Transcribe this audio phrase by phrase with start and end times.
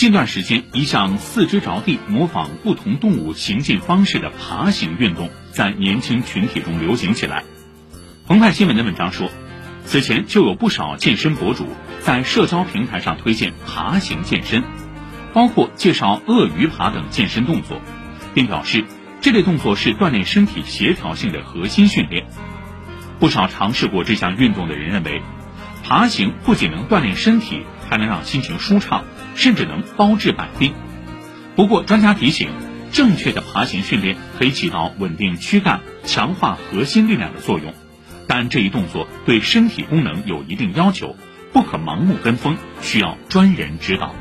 [0.00, 7.44] 近段时间，一项四肢着地、模仿不同动物行进方式的爬行运动在年轻群体中流行起来。
[8.26, 9.28] 澎湃新闻的文章说，
[9.84, 11.66] 此前就有不少健身博主
[12.00, 14.64] 在社交平台上推荐爬行健身，
[15.34, 17.82] 包括介绍鳄鱼爬等健身动作，
[18.32, 18.86] 并表示
[19.20, 22.24] 这类动作是锻炼身体协调性的核心训练。
[23.18, 25.20] 不少尝试过这项运动的人认为，
[25.84, 29.04] 爬行不仅能锻炼身体，还能让心情舒畅。
[29.34, 30.72] 甚至能包治百病。
[31.56, 32.50] 不过，专家提醒，
[32.92, 37.74] 正确的爬行训练可以起到稳定躯干、强化核心力量的作用，
[38.26, 41.16] 但这一动作对身体功能有一定要求，
[41.52, 44.14] 不可盲目跟风，需要专人指导。